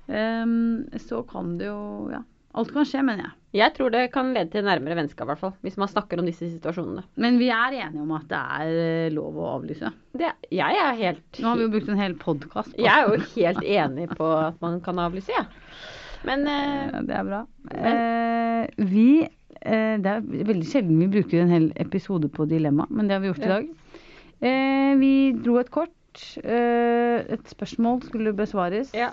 [0.07, 2.21] Um, så kan det jo Ja.
[2.55, 3.33] Alt kan skje, mener jeg.
[3.55, 5.53] Jeg tror det kan lede til nærmere vennskap, i hvert fall.
[5.63, 7.03] Hvis man snakker om disse situasjonene.
[7.19, 9.91] Men vi er enige om at det er eh, lov å avlyse.
[10.15, 13.09] Det, jeg er helt Nå har vi jo brukt en hel podkast på Jeg er
[13.11, 15.47] jo helt enig på at man kan avlyse, jeg.
[16.27, 17.41] Men eh, Ja, Det er bra.
[17.71, 23.07] Eh, vi eh, Det er veldig sjelden vi bruker en hel episode på dilemma, men
[23.11, 23.67] det har vi gjort i dag.
[24.45, 25.11] Eh, vi
[25.43, 25.91] dro et kort.
[26.43, 28.91] Eh, et spørsmål skulle besvares.
[28.95, 29.11] Ja.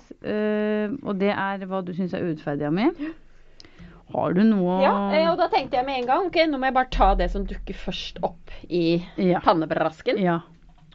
[1.03, 3.03] Og det er hva du syns er urettferdig av meg.
[4.13, 6.69] Har du noe ja, eh, og da tenkte jeg med en gang ok, nå må
[6.69, 9.41] jeg bare ta det som dukker først opp i Ja.
[9.45, 10.19] pannebrasken.
[10.23, 10.41] ja.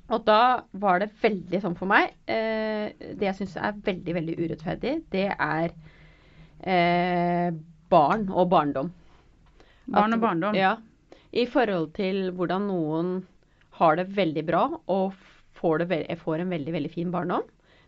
[0.10, 4.36] Og da var det veldig sånn for meg eh, Det jeg syns er veldig, veldig
[4.40, 5.74] urettferdig, det er
[6.64, 7.52] eh,
[7.92, 8.92] barn og barndom.
[9.88, 10.56] Barn og barndom.
[10.56, 10.76] Ja.
[11.34, 13.12] I forhold til hvordan noen
[13.82, 15.14] har det veldig bra og
[15.60, 17.44] får, det, ve- får en veldig, veldig fin barndom,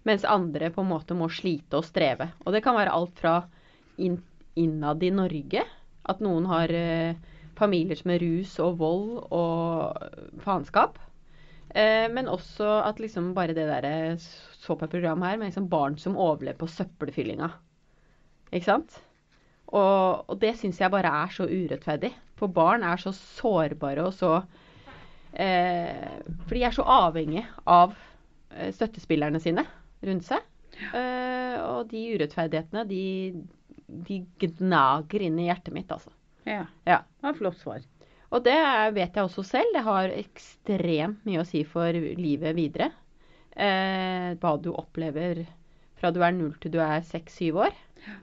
[0.05, 2.29] mens andre på en måte må slite og streve.
[2.45, 3.37] Og det kan være alt fra
[3.99, 4.19] inn,
[4.55, 5.65] innad i Norge,
[6.09, 7.17] at noen har eh,
[7.59, 10.97] familier som er rus og vold og faenskap.
[11.69, 15.69] Eh, men også at liksom bare det derre Så på et program her med liksom
[15.69, 17.51] barn som overlever på søppelfyllinga.
[18.51, 18.97] Ikke sant?
[19.69, 22.11] Og, og det syns jeg bare er så urettferdig.
[22.39, 24.39] For barn er så sårbare og så
[25.33, 27.93] Eh, for de er så avhengige av
[28.55, 29.65] eh, støttespillerne sine
[30.05, 30.45] rundt seg.
[30.95, 33.03] Eh, og de urettferdighetene, de,
[34.07, 36.11] de gnager inn i hjertet mitt, altså.
[36.45, 36.65] Ja.
[36.87, 37.01] Ja.
[37.03, 37.85] Det var et flott svar.
[38.29, 38.57] Og det
[38.95, 39.73] vet jeg også selv.
[39.73, 42.91] Det har ekstremt mye å si for livet videre.
[43.57, 45.43] Eh, hva du opplever
[45.99, 47.77] fra du er null til du er seks-syv år.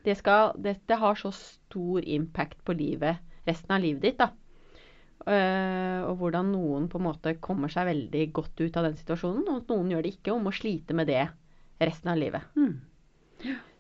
[0.07, 4.23] Det, skal, det, det har så stor impact på livet resten av livet ditt.
[4.23, 4.31] da.
[5.27, 9.49] Eh, og hvordan noen på en måte kommer seg veldig godt ut av den situasjonen,
[9.51, 11.25] og noen gjør det ikke, og må slite med det
[11.83, 12.47] resten av livet.
[12.57, 12.77] Mm.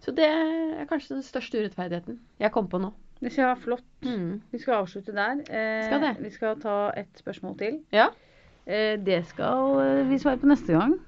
[0.05, 2.93] Så det er kanskje den største urettferdigheten jeg kom på nå.
[3.17, 3.87] Det skal være flott.
[4.05, 4.43] Mm.
[4.53, 5.39] Vi skal avslutte der.
[5.49, 6.13] Eh, Skal det.
[6.21, 7.79] Vi skal ta et spørsmål til.
[7.93, 8.11] Ja.
[8.67, 10.99] Eh, det skal eh, vi svare på neste gang.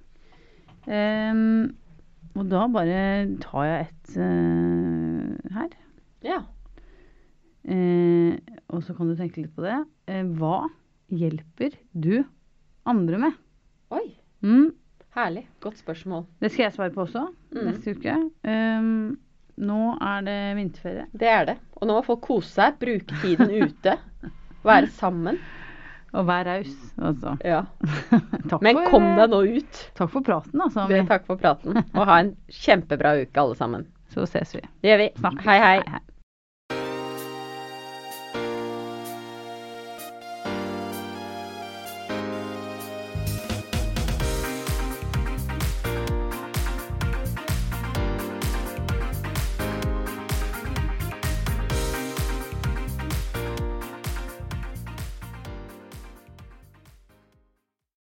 [0.89, 1.77] Ehm,
[2.39, 3.03] og da bare
[3.43, 5.75] tar jeg et uh, her.
[6.25, 6.41] ja.
[7.69, 8.39] Eh,
[8.73, 9.77] og så kan du tenke litt på det.
[10.09, 10.63] Eh, hva
[11.13, 12.23] hjelper du
[12.89, 13.37] andre med?
[13.93, 14.07] Oi.
[14.41, 14.71] Mm,
[15.19, 15.45] Herlig.
[15.65, 16.25] Godt spørsmål.
[16.41, 17.65] det skal jeg svare på også Mm.
[17.67, 18.15] neste uke.
[18.45, 19.19] Um,
[19.59, 21.07] nå er det vinterferie.
[21.19, 21.57] Det er det.
[21.81, 23.97] Og nå må folk kose seg, bruke tiden ute.
[24.69, 25.39] Være sammen.
[26.13, 26.71] Og vær raus,
[27.05, 27.35] altså.
[27.45, 27.63] Ja.
[28.65, 29.81] Men for, kom deg nå ut.
[29.99, 30.87] takk for praten, altså.
[30.89, 31.77] Det, takk for praten.
[31.95, 32.31] Og ha en
[32.63, 33.87] kjempebra uke, alle sammen.
[34.15, 34.63] Så ses vi.
[34.83, 35.09] Det gjør vi.
[35.21, 35.45] Snakkes.
[35.45, 35.83] Hei, hei.
[35.89, 36.01] hei.